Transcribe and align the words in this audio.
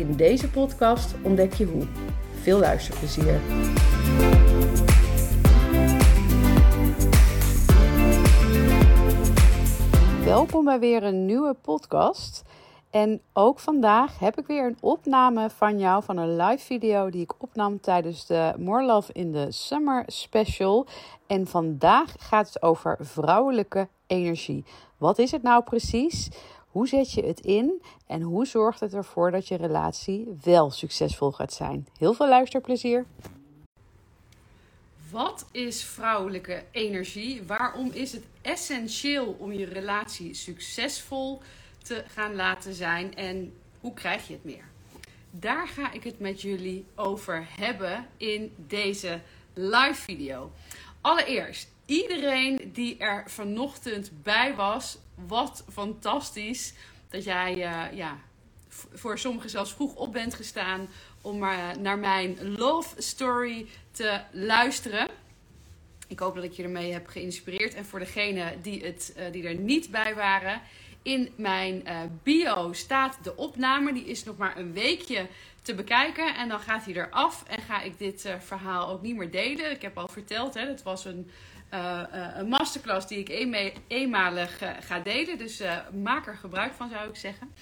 In 0.00 0.16
deze 0.16 0.50
podcast 0.50 1.14
ontdek 1.22 1.52
je 1.52 1.64
hoe. 1.64 1.86
Veel 2.32 2.58
luisterplezier. 2.58 3.40
Welkom 10.24 10.64
bij 10.64 10.78
weer 10.78 11.02
een 11.02 11.26
nieuwe 11.26 11.54
podcast. 11.54 12.42
En 12.90 13.20
ook 13.32 13.58
vandaag 13.58 14.18
heb 14.18 14.38
ik 14.38 14.46
weer 14.46 14.66
een 14.66 14.76
opname 14.80 15.50
van 15.50 15.78
jou 15.78 16.02
van 16.02 16.16
een 16.16 16.36
live 16.36 16.64
video 16.64 17.10
die 17.10 17.22
ik 17.22 17.42
opnam 17.42 17.80
tijdens 17.80 18.26
de 18.26 18.54
More 18.58 18.84
Love 18.84 19.12
in 19.12 19.32
the 19.32 19.46
Summer 19.48 20.02
special. 20.06 20.86
En 21.26 21.46
vandaag 21.46 22.14
gaat 22.18 22.46
het 22.46 22.62
over 22.62 22.96
vrouwelijke 23.00 23.88
energie. 24.06 24.64
Wat 24.96 25.18
is 25.18 25.30
het 25.30 25.42
nou 25.42 25.62
precies? 25.62 26.28
Hoe 26.70 26.88
zet 26.88 27.12
je 27.12 27.22
het 27.22 27.40
in 27.40 27.82
en 28.06 28.22
hoe 28.22 28.46
zorgt 28.46 28.80
het 28.80 28.94
ervoor 28.94 29.30
dat 29.30 29.48
je 29.48 29.56
relatie 29.56 30.36
wel 30.42 30.70
succesvol 30.70 31.32
gaat 31.32 31.52
zijn? 31.52 31.86
Heel 31.98 32.14
veel 32.14 32.28
luisterplezier. 32.28 33.06
Wat 35.10 35.46
is 35.52 35.84
vrouwelijke 35.84 36.64
energie? 36.70 37.42
Waarom 37.46 37.90
is 37.92 38.12
het 38.12 38.24
essentieel 38.42 39.36
om 39.38 39.52
je 39.52 39.64
relatie 39.64 40.34
succesvol 40.34 41.40
te 41.82 42.04
gaan 42.06 42.34
laten 42.34 42.74
zijn 42.74 43.14
en 43.14 43.52
hoe 43.80 43.94
krijg 43.94 44.26
je 44.26 44.32
het 44.32 44.44
meer? 44.44 44.64
Daar 45.30 45.68
ga 45.68 45.92
ik 45.92 46.04
het 46.04 46.18
met 46.18 46.42
jullie 46.42 46.86
over 46.94 47.46
hebben 47.58 48.06
in 48.16 48.52
deze 48.56 49.20
live 49.54 49.94
video. 49.94 50.50
Allereerst, 51.00 51.68
iedereen 51.90 52.70
die 52.72 52.96
er 52.96 53.24
vanochtend 53.26 54.10
bij 54.22 54.54
was, 54.54 54.98
wat 55.14 55.64
fantastisch 55.72 56.74
dat 57.08 57.24
jij 57.24 57.56
uh, 57.56 57.96
ja, 57.96 58.18
voor 58.68 59.18
sommigen 59.18 59.50
zelfs 59.50 59.72
vroeg 59.72 59.94
op 59.94 60.12
bent 60.12 60.34
gestaan 60.34 60.88
om 61.20 61.42
uh, 61.42 61.72
naar 61.72 61.98
mijn 61.98 62.56
love 62.56 63.02
story 63.02 63.66
te 63.90 64.20
luisteren. 64.32 65.08
Ik 66.08 66.18
hoop 66.18 66.34
dat 66.34 66.44
ik 66.44 66.52
je 66.52 66.62
ermee 66.62 66.92
heb 66.92 67.06
geïnspireerd. 67.06 67.74
En 67.74 67.84
voor 67.84 67.98
degenen 67.98 68.62
die, 68.62 68.84
het, 68.84 69.14
uh, 69.16 69.32
die 69.32 69.48
er 69.48 69.54
niet 69.54 69.90
bij 69.90 70.14
waren, 70.14 70.60
in 71.02 71.32
mijn 71.36 71.82
bio 72.22 72.72
staat 72.72 73.18
de 73.22 73.36
opname. 73.36 73.92
Die 73.92 74.04
is 74.04 74.24
nog 74.24 74.36
maar 74.36 74.56
een 74.56 74.72
weekje 74.72 75.26
te 75.62 75.74
bekijken. 75.74 76.34
En 76.34 76.48
dan 76.48 76.60
gaat 76.60 76.84
hij 76.84 76.94
eraf 76.94 77.44
en 77.46 77.62
ga 77.62 77.82
ik 77.82 77.98
dit 77.98 78.28
verhaal 78.40 78.88
ook 78.88 79.02
niet 79.02 79.16
meer 79.16 79.30
delen. 79.30 79.70
Ik 79.70 79.82
heb 79.82 79.98
al 79.98 80.08
verteld, 80.08 80.54
hè, 80.54 80.66
het 80.66 80.82
was 80.82 81.04
een 81.04 81.30
uh, 81.74 82.02
een 82.34 82.48
masterclass 82.48 83.06
die 83.06 83.18
ik 83.18 83.28
eenme- 83.28 83.72
eenmalig 83.86 84.62
uh, 84.62 84.70
ga 84.80 84.98
delen. 84.98 85.38
Dus 85.38 85.62
maak 86.02 86.26
er 86.26 86.36
gebruik 86.36 86.72
van, 86.72 86.90
zou 86.90 87.08
ik 87.08 87.16
zeggen. 87.16 87.54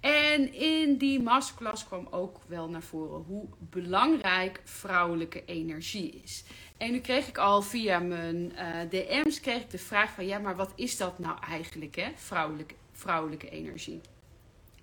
En 0.00 0.52
in 0.52 0.96
die 0.96 1.22
masterclass 1.22 1.86
kwam 1.86 2.08
ook 2.10 2.40
wel 2.46 2.68
naar 2.68 2.82
voren 2.82 3.22
hoe 3.22 3.46
belangrijk 3.58 4.60
vrouwelijke 4.64 5.44
energie 5.44 6.20
is. 6.24 6.44
En 6.76 6.92
nu 6.92 7.00
kreeg 7.00 7.28
ik 7.28 7.38
al 7.38 7.62
via 7.62 7.98
mijn 7.98 8.52
DM's 8.90 9.40
kreeg 9.40 9.62
ik 9.62 9.70
de 9.70 9.78
vraag 9.78 10.10
van 10.10 10.26
ja, 10.26 10.38
maar 10.38 10.56
wat 10.56 10.72
is 10.74 10.96
dat 10.96 11.18
nou 11.18 11.38
eigenlijk, 11.48 11.96
hè? 11.96 12.10
Vrouwelijke, 12.14 12.74
vrouwelijke 12.92 13.48
energie. 13.48 14.00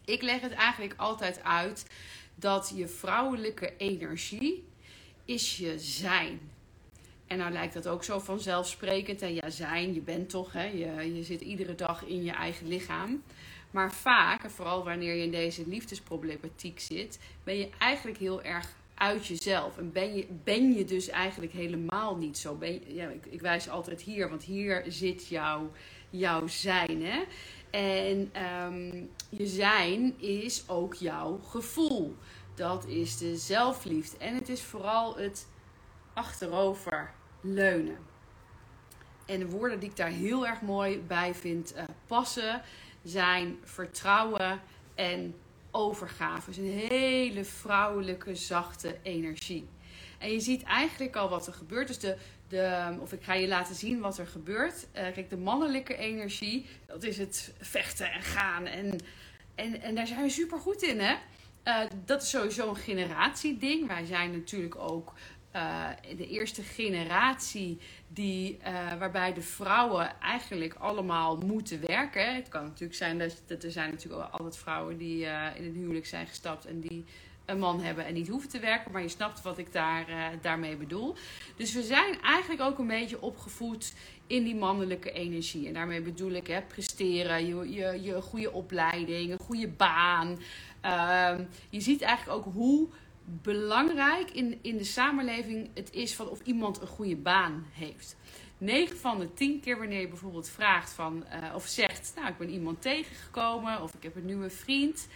Ik 0.05 0.21
leg 0.21 0.41
het 0.41 0.51
eigenlijk 0.51 0.93
altijd 0.97 1.43
uit 1.43 1.87
dat 2.35 2.71
je 2.75 2.87
vrouwelijke 2.87 3.73
energie 3.77 4.67
is 5.25 5.57
je 5.57 5.79
zijn 5.79 6.39
en 7.33 7.39
nou 7.39 7.51
lijkt 7.51 7.73
dat 7.73 7.87
ook 7.87 8.03
zo 8.03 8.19
vanzelfsprekend. 8.19 9.21
En 9.21 9.33
ja, 9.33 9.49
zijn, 9.49 9.93
je 9.93 10.01
bent 10.01 10.29
toch, 10.29 10.53
hè? 10.53 10.63
Je, 10.63 11.15
je 11.15 11.23
zit 11.23 11.41
iedere 11.41 11.75
dag 11.75 12.03
in 12.05 12.23
je 12.23 12.31
eigen 12.31 12.67
lichaam. 12.67 13.23
Maar 13.71 13.93
vaak, 13.93 14.43
en 14.43 14.51
vooral 14.51 14.83
wanneer 14.83 15.15
je 15.15 15.23
in 15.23 15.31
deze 15.31 15.67
liefdesproblematiek 15.67 16.79
zit, 16.79 17.19
ben 17.43 17.57
je 17.57 17.69
eigenlijk 17.77 18.17
heel 18.17 18.41
erg 18.41 18.75
uit 18.93 19.27
jezelf. 19.27 19.77
En 19.77 19.91
ben 19.91 20.15
je, 20.15 20.27
ben 20.43 20.73
je 20.73 20.85
dus 20.85 21.09
eigenlijk 21.09 21.53
helemaal 21.53 22.15
niet 22.15 22.37
zo. 22.37 22.55
Ben 22.55 22.93
ja, 22.93 23.07
ik, 23.09 23.25
ik, 23.25 23.41
wijs 23.41 23.69
altijd 23.69 24.01
hier, 24.01 24.29
want 24.29 24.43
hier 24.43 24.83
zit 24.87 25.27
jouw, 25.27 25.71
jouw 26.09 26.47
zijn. 26.47 27.05
Hè? 27.05 27.23
En 27.71 28.31
um, 28.63 29.09
je 29.29 29.47
zijn 29.47 30.19
is 30.19 30.63
ook 30.67 30.93
jouw 30.93 31.39
gevoel. 31.47 32.15
Dat 32.55 32.85
is 32.87 33.17
de 33.17 33.35
zelfliefde. 33.35 34.17
En 34.17 34.35
het 34.35 34.49
is 34.49 34.61
vooral 34.61 35.15
het 35.17 35.47
achterover 36.13 37.13
leunen. 37.43 37.97
En 39.25 39.39
de 39.39 39.47
woorden 39.47 39.79
die 39.79 39.89
ik 39.89 39.95
daar 39.95 40.09
heel 40.09 40.47
erg 40.47 40.61
mooi 40.61 41.01
bij 41.07 41.35
vind 41.35 41.75
uh, 41.75 41.83
passen 42.07 42.61
zijn 43.03 43.57
vertrouwen 43.63 44.61
en 44.95 45.35
overgave. 45.71 46.49
Dus 46.49 46.57
een 46.57 46.87
hele 46.89 47.43
vrouwelijke, 47.43 48.35
zachte 48.35 48.97
energie. 49.01 49.67
En 50.19 50.31
je 50.31 50.39
ziet 50.39 50.63
eigenlijk 50.63 51.15
al 51.15 51.29
wat 51.29 51.47
er 51.47 51.53
gebeurt. 51.53 51.87
Dus 51.87 51.99
de, 51.99 52.17
de, 52.47 52.95
of 52.99 53.13
ik 53.13 53.23
ga 53.23 53.33
je 53.33 53.47
laten 53.47 53.75
zien 53.75 53.99
wat 53.99 54.17
er 54.17 54.27
gebeurt. 54.27 54.87
Uh, 54.95 55.01
kijk, 55.13 55.29
de 55.29 55.37
mannelijke 55.37 55.97
energie, 55.97 56.65
dat 56.85 57.03
is 57.03 57.17
het 57.17 57.53
vechten 57.59 58.11
en 58.11 58.21
gaan. 58.21 58.65
En, 58.65 58.99
en, 59.55 59.81
en 59.81 59.95
daar 59.95 60.07
zijn 60.07 60.21
we 60.21 60.29
super 60.29 60.59
goed 60.59 60.81
in, 60.81 60.99
hè? 60.99 61.15
Uh, 61.67 61.79
dat 62.05 62.21
is 62.21 62.29
sowieso 62.29 62.69
een 62.69 62.75
generatieding. 62.75 63.87
Wij 63.87 64.05
zijn 64.05 64.31
natuurlijk 64.31 64.75
ook 64.75 65.13
uh, 65.55 65.87
de 66.17 66.27
eerste 66.27 66.61
generatie 66.61 67.77
die, 68.07 68.57
uh, 68.67 68.93
waarbij 68.99 69.33
de 69.33 69.41
vrouwen 69.41 70.21
eigenlijk 70.21 70.73
allemaal 70.73 71.37
moeten 71.37 71.85
werken. 71.85 72.35
Het 72.35 72.49
kan 72.49 72.63
natuurlijk 72.63 72.97
zijn 72.97 73.19
dat, 73.19 73.63
er 73.63 73.71
zijn 73.71 73.89
natuurlijk 73.89 74.31
altijd 74.31 74.57
vrouwen 74.57 74.97
die 74.97 75.25
uh, 75.25 75.47
in 75.55 75.65
het 75.65 75.73
huwelijk 75.73 76.05
zijn 76.05 76.27
gestapt 76.27 76.65
en 76.65 76.79
die 76.79 77.05
een 77.45 77.59
man 77.59 77.81
hebben 77.81 78.05
en 78.05 78.13
niet 78.13 78.27
hoeven 78.27 78.49
te 78.49 78.59
werken. 78.59 78.91
Maar 78.91 79.01
je 79.01 79.07
snapt 79.07 79.41
wat 79.41 79.57
ik 79.57 79.73
daar, 79.73 80.05
daarmee 80.41 80.75
bedoel. 80.75 81.15
Dus 81.55 81.73
we 81.73 81.83
zijn 81.83 82.21
eigenlijk 82.21 82.61
ook 82.61 82.77
een 82.77 82.87
beetje 82.87 83.21
opgevoed 83.21 83.93
in 84.27 84.43
die 84.43 84.55
mannelijke 84.55 85.11
energie. 85.11 85.67
En 85.67 85.73
daarmee 85.73 86.01
bedoel 86.01 86.31
ik 86.31 86.47
hè, 86.47 86.61
presteren, 86.61 87.45
je, 87.45 87.73
je, 87.73 88.01
je 88.01 88.21
goede 88.21 88.51
opleiding, 88.51 89.31
een 89.31 89.39
goede 89.39 89.67
baan. 89.67 90.39
Ehm, 90.81 91.43
je 91.69 91.81
ziet 91.81 92.01
eigenlijk 92.01 92.37
ook 92.37 92.53
hoe 92.53 92.87
belangrijk 93.25 94.31
in, 94.31 94.59
in 94.61 94.77
de 94.77 94.83
samenleving 94.83 95.69
het 95.73 95.93
is 95.93 96.15
van 96.15 96.29
of 96.29 96.39
iemand 96.43 96.81
een 96.81 96.87
goede 96.87 97.15
baan 97.15 97.65
heeft. 97.71 98.15
9 98.57 98.97
van 98.97 99.19
de 99.19 99.33
10 99.33 99.59
keer 99.59 99.77
wanneer 99.77 99.99
je 99.99 100.07
bijvoorbeeld 100.07 100.49
vraagt 100.49 100.91
van, 100.91 101.25
uh, 101.33 101.55
of 101.55 101.65
zegt, 101.65 102.13
nou 102.15 102.27
ik 102.27 102.37
ben 102.37 102.49
iemand 102.49 102.81
tegengekomen 102.81 103.81
of 103.81 103.93
ik 103.93 104.03
heb 104.03 104.15
een 104.15 104.25
nieuwe 104.25 104.49
vriend, 104.49 105.07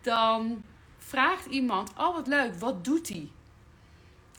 dan 0.00 0.62
vraagt 0.98 1.46
iemand, 1.46 1.90
oh 1.98 2.14
wat 2.14 2.26
leuk, 2.26 2.54
wat 2.54 2.84
doet 2.84 3.08
hij? 3.08 3.28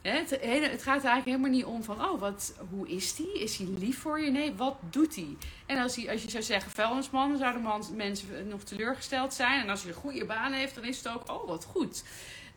Het, 0.02 0.30
het, 0.30 0.84
gaat 0.84 1.04
eigenlijk 1.04 1.26
helemaal 1.26 1.50
niet 1.50 1.66
om 1.66 1.84
van, 1.84 2.04
oh, 2.04 2.20
wat, 2.20 2.54
hoe 2.70 2.88
is 2.88 3.16
die? 3.16 3.40
Is 3.40 3.58
hij 3.58 3.68
lief 3.68 4.00
voor 4.00 4.22
je? 4.22 4.32
Nee, 4.32 4.54
wat 4.54 4.78
doet 4.90 5.16
hij? 5.16 5.38
En 5.66 5.78
als, 5.78 5.96
hij, 5.96 6.12
als 6.12 6.24
je 6.24 6.30
zou 6.30 6.44
zeggen 6.44 6.72
vuilnisman, 6.72 7.30
dan 7.30 7.38
zouden 7.38 7.96
mensen 7.96 8.48
nog 8.48 8.64
teleurgesteld 8.64 9.34
zijn. 9.34 9.62
En 9.62 9.70
als 9.70 9.82
hij 9.82 9.92
een 9.92 9.98
goede 9.98 10.26
baan 10.26 10.52
heeft, 10.52 10.76
dan 10.76 10.84
is 10.84 10.98
het 10.98 11.08
ook, 11.08 11.30
oh, 11.32 11.48
wat 11.48 11.66
goed. 11.66 12.04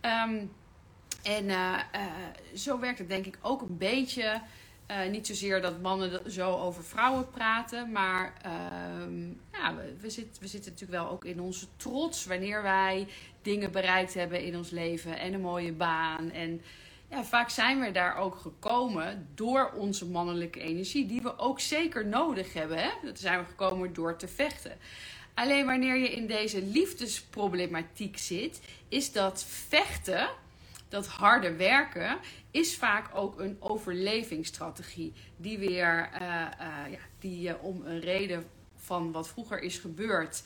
Um, 0.02 0.52
en 1.22 1.44
uh, 1.44 1.78
uh, 1.94 2.02
zo 2.54 2.78
werkt 2.78 2.98
het 2.98 3.08
denk 3.08 3.26
ik 3.26 3.38
ook 3.40 3.62
een 3.62 3.78
beetje. 3.78 4.40
Uh, 4.90 5.10
niet 5.10 5.26
zozeer 5.26 5.60
dat 5.60 5.80
mannen 5.80 6.32
zo 6.32 6.50
over 6.50 6.84
vrouwen 6.84 7.30
praten, 7.30 7.92
maar 7.92 8.32
um, 9.00 9.40
ja, 9.52 9.74
we, 10.00 10.10
zit, 10.10 10.38
we 10.38 10.46
zitten 10.46 10.72
natuurlijk 10.72 11.02
wel 11.02 11.10
ook 11.10 11.24
in 11.24 11.40
onze 11.40 11.66
trots 11.76 12.26
wanneer 12.26 12.62
wij 12.62 13.06
dingen 13.42 13.72
bereikt 13.72 14.14
hebben 14.14 14.44
in 14.44 14.56
ons 14.56 14.70
leven 14.70 15.18
en 15.18 15.32
een 15.32 15.40
mooie 15.40 15.72
baan. 15.72 16.30
En 16.30 16.62
ja, 17.10 17.24
vaak 17.24 17.50
zijn 17.50 17.80
we 17.80 17.90
daar 17.90 18.16
ook 18.16 18.36
gekomen 18.36 19.28
door 19.34 19.72
onze 19.76 20.06
mannelijke 20.06 20.60
energie, 20.60 21.06
die 21.06 21.22
we 21.22 21.38
ook 21.38 21.60
zeker 21.60 22.06
nodig 22.06 22.52
hebben. 22.52 22.78
Hè? 22.78 22.90
Dat 23.02 23.18
zijn 23.18 23.38
we 23.38 23.44
gekomen 23.44 23.92
door 23.92 24.16
te 24.16 24.28
vechten. 24.28 24.72
Alleen 25.34 25.66
wanneer 25.66 25.96
je 25.96 26.08
in 26.08 26.26
deze 26.26 26.62
liefdesproblematiek 26.62 28.18
zit, 28.18 28.60
is 28.88 29.12
dat 29.12 29.44
vechten, 29.44 30.28
dat 30.88 31.06
harde 31.06 31.56
werken, 31.56 32.18
is 32.50 32.76
vaak 32.76 33.14
ook 33.14 33.40
een 33.40 33.56
overlevingsstrategie. 33.60 35.12
Die 35.36 35.58
weer, 35.58 36.10
uh, 36.14 36.20
uh, 36.20 36.92
ja, 36.92 36.98
die 37.18 37.48
uh, 37.48 37.64
om 37.64 37.82
een 37.86 38.00
reden 38.00 38.46
van 38.76 39.12
wat 39.12 39.28
vroeger 39.28 39.62
is 39.62 39.78
gebeurd, 39.78 40.42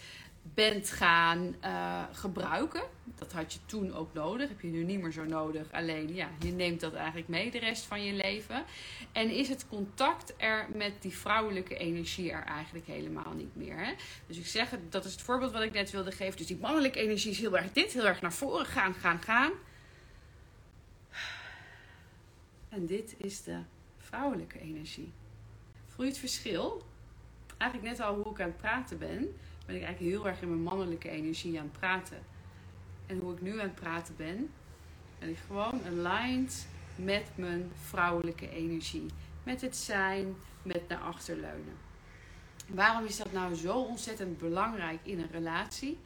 bent 0.55 0.91
gaan 0.91 1.57
uh, 1.65 2.03
gebruiken. 2.13 2.83
Dat 3.05 3.33
had 3.33 3.53
je 3.53 3.59
toen 3.67 3.95
ook 3.95 4.13
nodig. 4.13 4.49
Heb 4.49 4.61
je 4.61 4.69
nu 4.69 4.85
niet 4.85 5.01
meer 5.01 5.13
zo 5.13 5.25
nodig. 5.25 5.73
Alleen 5.73 6.15
ja, 6.15 6.29
je 6.41 6.53
neemt 6.53 6.81
dat 6.81 6.95
eigenlijk 6.95 7.29
mee 7.29 7.51
de 7.51 7.59
rest 7.59 7.85
van 7.85 8.05
je 8.05 8.13
leven. 8.13 8.65
En 9.13 9.31
is 9.31 9.49
het 9.49 9.69
contact 9.69 10.35
er 10.37 10.67
met 10.75 10.93
die 11.01 11.17
vrouwelijke 11.17 11.77
energie 11.77 12.31
er 12.31 12.45
eigenlijk 12.45 12.87
helemaal 12.87 13.33
niet 13.33 13.57
meer. 13.57 13.79
Hè? 13.79 13.93
Dus 14.27 14.39
ik 14.39 14.47
zeg, 14.47 14.75
dat 14.89 15.05
is 15.05 15.13
het 15.13 15.23
voorbeeld 15.23 15.53
wat 15.53 15.63
ik 15.63 15.73
net 15.73 15.91
wilde 15.91 16.13
geven. 16.13 16.37
Dus 16.37 16.47
die 16.47 16.59
mannelijke 16.61 17.01
energie 17.01 17.31
is 17.31 17.39
heel 17.39 17.57
erg 17.57 17.73
dit, 17.73 17.93
heel 17.93 18.07
erg 18.07 18.21
naar 18.21 18.33
voren 18.33 18.67
gaan, 18.67 18.95
gaan, 18.95 19.23
gaan. 19.23 19.53
En 22.69 22.87
dit 22.87 23.15
is 23.19 23.43
de 23.43 23.59
vrouwelijke 23.99 24.61
energie. 24.61 25.13
Voel 25.87 26.05
je 26.05 26.11
het 26.11 26.21
verschil? 26.21 26.83
Eigenlijk 27.57 27.91
net 27.91 28.07
al 28.07 28.15
hoe 28.15 28.33
ik 28.33 28.41
aan 28.41 28.49
het 28.49 28.57
praten 28.57 28.99
ben 28.99 29.35
ben 29.67 29.77
ik 29.77 29.83
eigenlijk 29.83 30.15
heel 30.15 30.27
erg 30.27 30.41
in 30.41 30.49
mijn 30.49 30.63
mannelijke 30.63 31.09
energie 31.09 31.59
aan 31.59 31.65
het 31.65 31.79
praten. 31.79 32.19
En 33.07 33.19
hoe 33.19 33.33
ik 33.33 33.41
nu 33.41 33.53
aan 33.53 33.59
het 33.59 33.75
praten 33.75 34.17
ben, 34.17 34.51
ben 35.19 35.29
ik 35.29 35.39
gewoon 35.47 35.81
aligned 35.87 36.67
met 36.97 37.31
mijn 37.35 37.73
vrouwelijke 37.85 38.51
energie. 38.51 39.07
Met 39.43 39.61
het 39.61 39.77
zijn, 39.77 40.35
met 40.63 40.89
naar 40.89 40.99
achter 40.99 41.37
leunen. 41.37 41.77
Waarom 42.67 43.05
is 43.05 43.17
dat 43.17 43.33
nou 43.33 43.55
zo 43.55 43.79
ontzettend 43.79 44.39
belangrijk 44.39 45.01
in 45.03 45.19
een 45.19 45.31
relatie? 45.31 45.99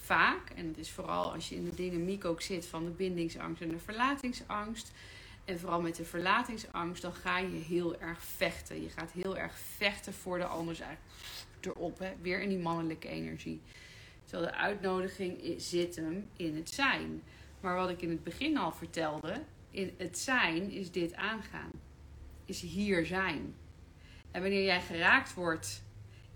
Vaak, 0.00 0.50
en 0.50 0.66
dat 0.66 0.76
is 0.76 0.90
vooral 0.90 1.32
als 1.32 1.48
je 1.48 1.54
in 1.54 1.64
de 1.64 1.74
dynamiek 1.74 2.24
ook 2.24 2.42
zit 2.42 2.66
van 2.66 2.84
de 2.84 2.90
bindingsangst 2.90 3.62
en 3.62 3.68
de 3.68 3.78
verlatingsangst. 3.78 4.92
En 5.44 5.58
vooral 5.58 5.80
met 5.80 5.96
de 5.96 6.04
verlatingsangst, 6.04 7.02
dan 7.02 7.14
ga 7.14 7.38
je 7.38 7.56
heel 7.56 8.00
erg 8.00 8.22
vechten. 8.22 8.82
Je 8.82 8.88
gaat 8.88 9.10
heel 9.12 9.36
erg 9.36 9.58
vechten 9.76 10.14
voor 10.14 10.38
de 10.38 10.44
ander 10.44 10.74
erop. 11.66 11.98
Hè? 11.98 12.12
Weer 12.20 12.40
in 12.40 12.48
die 12.48 12.58
mannelijke 12.58 13.08
energie. 13.08 13.60
Terwijl 14.24 14.50
de 14.50 14.56
uitnodiging 14.56 15.54
zit 15.56 15.96
hem 15.96 16.28
in 16.36 16.56
het 16.56 16.70
zijn. 16.70 17.22
Maar 17.60 17.76
wat 17.76 17.90
ik 17.90 18.02
in 18.02 18.10
het 18.10 18.24
begin 18.24 18.56
al 18.56 18.72
vertelde, 18.72 19.42
in 19.70 19.94
het 19.96 20.18
zijn 20.18 20.70
is 20.70 20.90
dit 20.90 21.14
aangaan. 21.14 21.70
Is 22.44 22.60
hier 22.60 23.06
zijn. 23.06 23.54
En 24.30 24.40
wanneer 24.40 24.64
jij 24.64 24.80
geraakt 24.80 25.34
wordt 25.34 25.82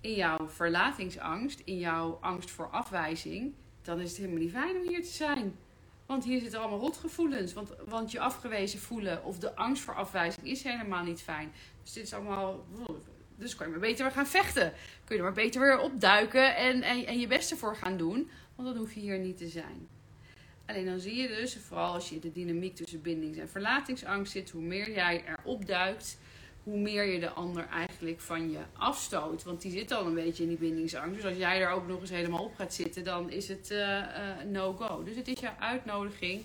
in 0.00 0.14
jouw 0.14 0.48
verlatingsangst, 0.48 1.62
in 1.64 1.78
jouw 1.78 2.18
angst 2.20 2.50
voor 2.50 2.68
afwijzing, 2.68 3.52
dan 3.82 4.00
is 4.00 4.08
het 4.08 4.18
helemaal 4.18 4.38
niet 4.38 4.50
fijn 4.50 4.76
om 4.76 4.88
hier 4.88 5.02
te 5.02 5.12
zijn. 5.12 5.56
Want 6.06 6.24
hier 6.24 6.40
zitten 6.40 6.60
allemaal 6.60 6.78
rotgevoelens. 6.78 7.52
Want, 7.52 7.72
want 7.86 8.10
je 8.10 8.20
afgewezen 8.20 8.78
voelen 8.78 9.24
of 9.24 9.38
de 9.38 9.56
angst 9.56 9.82
voor 9.82 9.94
afwijzing 9.94 10.46
is 10.46 10.62
helemaal 10.62 11.04
niet 11.04 11.22
fijn. 11.22 11.52
Dus 11.82 11.92
dit 11.92 12.04
is 12.04 12.14
allemaal 12.14 12.64
dus 13.40 13.54
kan 13.54 13.66
je 13.66 13.72
maar 13.72 13.80
beter 13.80 14.04
weer 14.04 14.14
gaan 14.14 14.26
vechten. 14.26 14.72
Kun 15.04 15.16
je 15.16 15.22
er 15.22 15.22
maar 15.22 15.42
beter 15.44 15.60
weer 15.60 15.78
opduiken 15.78 16.56
en, 16.56 16.82
en, 16.82 17.18
je 17.20 17.26
beste 17.26 17.56
voor 17.56 17.76
gaan 17.76 17.96
doen. 17.96 18.30
Want 18.54 18.68
dan 18.68 18.76
hoef 18.76 18.92
je 18.92 19.00
hier 19.00 19.18
niet 19.18 19.38
te 19.38 19.48
zijn. 19.48 19.88
Alleen 20.66 20.84
dan 20.84 21.00
zie 21.00 21.14
je 21.14 21.28
dus, 21.28 21.56
vooral 21.66 21.92
als 21.92 22.08
je 22.08 22.18
de 22.18 22.32
dynamiek 22.32 22.76
tussen 22.76 23.02
bindings- 23.02 23.38
en 23.38 23.48
verlatingsangst 23.48 24.32
zit, 24.32 24.50
hoe 24.50 24.62
meer 24.62 24.90
jij 24.90 25.24
erop 25.26 25.66
duikt, 25.66 26.18
hoe 26.62 26.78
meer 26.78 27.04
je 27.04 27.20
de 27.20 27.30
ander 27.30 27.66
eigenlijk 27.68 28.20
van 28.20 28.50
je 28.50 28.58
afstoot. 28.72 29.42
Want 29.42 29.62
die 29.62 29.70
zit 29.72 29.92
al 29.92 30.06
een 30.06 30.14
beetje 30.14 30.42
in 30.42 30.48
die 30.48 30.58
bindingsangst. 30.58 31.14
Dus 31.14 31.24
als 31.24 31.36
jij 31.36 31.60
er 31.60 31.70
ook 31.70 31.86
nog 31.86 32.00
eens 32.00 32.10
helemaal 32.10 32.44
op 32.44 32.54
gaat 32.54 32.74
zitten, 32.74 33.04
dan 33.04 33.30
is 33.30 33.48
het 33.48 33.70
uh, 33.70 34.02
no-go. 34.46 35.02
Dus 35.02 35.16
het 35.16 35.28
is 35.28 35.40
jouw 35.40 35.56
uitnodiging 35.58 36.42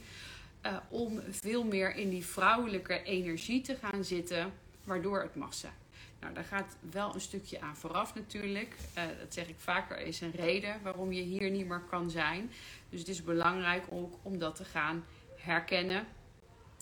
uh, 0.66 0.78
om 0.90 1.22
veel 1.30 1.64
meer 1.64 1.96
in 1.96 2.10
die 2.10 2.26
vrouwelijke 2.26 3.04
energie 3.04 3.62
te 3.62 3.76
gaan 3.76 4.04
zitten, 4.04 4.54
waardoor 4.84 5.22
het 5.22 5.36
mag 5.36 5.54
zijn. 5.54 5.85
Nou, 6.26 6.38
daar 6.38 6.46
gaat 6.46 6.78
wel 6.92 7.14
een 7.14 7.22
stukje 7.22 7.62
aan 7.62 7.76
vooraf 7.76 8.16
natuurlijk. 8.16 8.76
Uh, 8.98 9.04
dat 9.20 9.34
zeg 9.34 9.48
ik 9.48 9.56
vaker, 9.58 10.00
is 10.00 10.22
een 10.22 10.32
reden 10.32 10.82
waarom 10.84 11.12
je 11.12 11.22
hier 11.22 11.50
niet 11.50 11.68
meer 11.68 11.84
kan 11.90 12.10
zijn. 12.10 12.52
Dus 12.90 13.00
het 13.00 13.10
is 13.10 13.24
belangrijk 13.24 13.86
ook 13.90 14.20
om 14.22 14.40
dat 14.40 14.56
te 14.56 14.66
gaan 14.66 15.06
herkennen. 15.36 16.08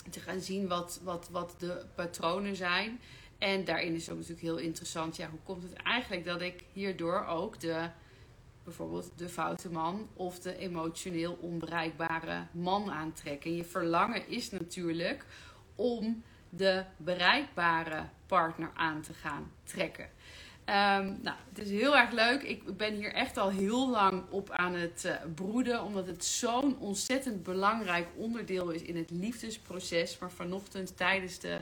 Te 0.09 0.19
gaan 0.19 0.39
zien 0.39 0.67
wat, 0.67 0.99
wat, 1.03 1.29
wat 1.29 1.55
de 1.57 1.85
patronen 1.95 2.55
zijn. 2.55 2.99
En 3.37 3.65
daarin 3.65 3.95
is 3.95 4.09
ook 4.09 4.17
natuurlijk 4.17 4.41
heel 4.41 4.57
interessant. 4.57 5.15
Ja, 5.15 5.29
hoe 5.29 5.39
komt 5.43 5.63
het 5.63 5.73
eigenlijk 5.73 6.25
dat 6.25 6.41
ik 6.41 6.63
hierdoor 6.73 7.25
ook 7.25 7.59
de, 7.59 7.89
bijvoorbeeld 8.63 9.11
de 9.15 9.29
foute 9.29 9.69
man 9.69 10.09
of 10.13 10.39
de 10.39 10.57
emotioneel 10.57 11.37
onbereikbare 11.41 12.47
man 12.51 12.91
aantrek? 12.91 13.45
En 13.45 13.55
je 13.55 13.63
verlangen 13.63 14.27
is 14.27 14.49
natuurlijk 14.49 15.25
om 15.75 16.23
de 16.57 16.83
bereikbare 16.97 18.03
partner 18.25 18.71
aan 18.73 19.01
te 19.01 19.13
gaan 19.13 19.51
trekken. 19.63 20.09
Um, 20.65 21.19
nou, 21.21 21.35
het 21.49 21.59
is 21.59 21.69
heel 21.69 21.97
erg 21.97 22.11
leuk. 22.11 22.41
Ik 22.41 22.77
ben 22.77 22.93
hier 22.93 23.13
echt 23.13 23.37
al 23.37 23.49
heel 23.49 23.89
lang 23.89 24.23
op 24.29 24.51
aan 24.51 24.73
het 24.73 25.03
uh, 25.05 25.15
broeden, 25.35 25.83
omdat 25.83 26.07
het 26.07 26.25
zo'n 26.25 26.77
ontzettend 26.79 27.43
belangrijk 27.43 28.07
onderdeel 28.15 28.69
is 28.69 28.81
in 28.81 28.97
het 28.97 29.09
liefdesproces. 29.09 30.17
Maar 30.17 30.31
vanochtend 30.31 30.97
tijdens 30.97 31.39
de 31.39 31.59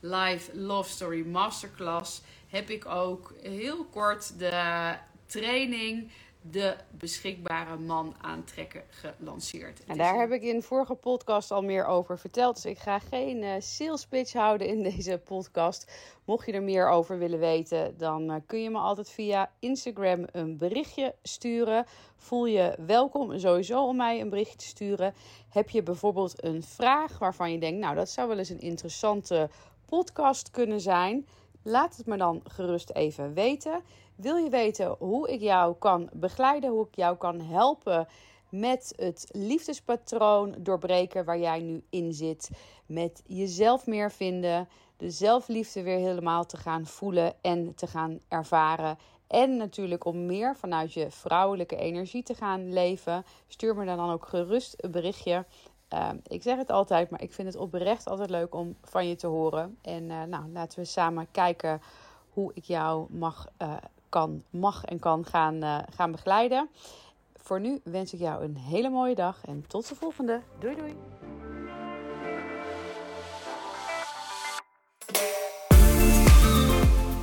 live 0.00 0.56
Love 0.58 0.90
Story 0.90 1.26
Masterclass 1.26 2.22
heb 2.48 2.70
ik 2.70 2.86
ook 2.86 3.34
heel 3.42 3.84
kort 3.84 4.38
de 4.38 4.94
training 5.26 6.10
de 6.50 6.76
beschikbare 6.90 7.76
man 7.76 8.14
aantrekken 8.20 8.82
gelanceerd. 8.88 9.84
En 9.84 9.96
daar 9.96 10.18
heb 10.18 10.30
ik 10.30 10.42
in 10.42 10.56
de 10.56 10.62
vorige 10.62 10.94
podcast 10.94 11.50
al 11.50 11.62
meer 11.62 11.86
over 11.86 12.18
verteld. 12.18 12.54
Dus 12.54 12.64
ik 12.64 12.78
ga 12.78 12.98
geen 12.98 13.42
uh, 13.42 13.52
sales 13.58 14.06
pitch 14.06 14.32
houden 14.32 14.66
in 14.66 14.82
deze 14.92 15.18
podcast. 15.18 15.92
Mocht 16.24 16.46
je 16.46 16.52
er 16.52 16.62
meer 16.62 16.88
over 16.88 17.18
willen 17.18 17.38
weten, 17.38 17.98
dan 17.98 18.30
uh, 18.30 18.36
kun 18.46 18.62
je 18.62 18.70
me 18.70 18.78
altijd 18.78 19.10
via 19.10 19.50
Instagram 19.58 20.24
een 20.32 20.56
berichtje 20.56 21.14
sturen. 21.22 21.86
Voel 22.16 22.46
je 22.46 22.76
welkom 22.86 23.38
sowieso 23.38 23.86
om 23.86 23.96
mij 23.96 24.20
een 24.20 24.30
berichtje 24.30 24.56
te 24.58 24.66
sturen. 24.66 25.14
Heb 25.48 25.70
je 25.70 25.82
bijvoorbeeld 25.82 26.44
een 26.44 26.62
vraag 26.62 27.18
waarvan 27.18 27.52
je 27.52 27.58
denkt, 27.58 27.80
nou 27.80 27.94
dat 27.94 28.10
zou 28.10 28.28
wel 28.28 28.38
eens 28.38 28.48
een 28.48 28.60
interessante 28.60 29.50
podcast 29.86 30.50
kunnen 30.50 30.80
zijn? 30.80 31.26
Laat 31.62 31.96
het 31.96 32.06
me 32.06 32.16
dan 32.16 32.40
gerust 32.44 32.90
even 32.90 33.34
weten. 33.34 33.82
Wil 34.16 34.36
je 34.36 34.50
weten 34.50 34.96
hoe 34.98 35.30
ik 35.30 35.40
jou 35.40 35.74
kan 35.78 36.08
begeleiden, 36.12 36.70
hoe 36.70 36.86
ik 36.86 36.94
jou 36.94 37.16
kan 37.16 37.40
helpen 37.40 38.08
met 38.50 38.92
het 38.96 39.28
liefdespatroon 39.32 40.54
doorbreken 40.58 41.24
waar 41.24 41.38
jij 41.38 41.60
nu 41.60 41.82
in 41.90 42.12
zit, 42.12 42.50
met 42.86 43.22
jezelf 43.26 43.86
meer 43.86 44.12
vinden, 44.12 44.68
de 44.96 45.10
zelfliefde 45.10 45.82
weer 45.82 45.98
helemaal 45.98 46.46
te 46.46 46.56
gaan 46.56 46.86
voelen 46.86 47.34
en 47.40 47.74
te 47.74 47.86
gaan 47.86 48.20
ervaren. 48.28 48.98
En 49.26 49.56
natuurlijk 49.56 50.04
om 50.04 50.26
meer 50.26 50.56
vanuit 50.56 50.92
je 50.92 51.10
vrouwelijke 51.10 51.76
energie 51.76 52.22
te 52.22 52.34
gaan 52.34 52.72
leven. 52.72 53.24
Stuur 53.46 53.76
me 53.76 53.84
dan 53.84 54.10
ook 54.10 54.26
gerust 54.26 54.74
een 54.76 54.90
berichtje. 54.90 55.44
Ehm, 55.88 56.16
ik 56.26 56.42
zeg 56.42 56.56
het 56.56 56.70
altijd, 56.70 57.10
maar 57.10 57.22
ik 57.22 57.32
vind 57.32 57.48
het 57.48 57.56
oprecht 57.56 58.08
altijd 58.08 58.30
leuk 58.30 58.54
om 58.54 58.76
van 58.82 59.08
je 59.08 59.16
te 59.16 59.26
horen. 59.26 59.78
En 59.82 60.02
uh, 60.02 60.22
nou, 60.22 60.48
laten 60.52 60.78
we 60.78 60.84
samen 60.84 61.26
kijken 61.30 61.80
hoe 62.30 62.50
ik 62.54 62.64
jou 62.64 63.06
mag 63.10 63.48
uh, 63.62 63.76
kan, 64.14 64.42
mag 64.50 64.84
en 64.84 64.98
kan 64.98 65.24
gaan, 65.24 65.54
uh, 65.54 65.78
gaan 65.96 66.10
begeleiden. 66.10 66.68
Voor 67.36 67.60
nu 67.60 67.80
wens 67.84 68.12
ik 68.12 68.20
jou 68.20 68.44
een 68.44 68.56
hele 68.56 68.90
mooie 68.90 69.14
dag 69.14 69.40
en 69.44 69.64
tot 69.66 69.88
de 69.88 69.94
volgende. 69.94 70.40
Doei 70.58 70.76
doei! 70.76 70.94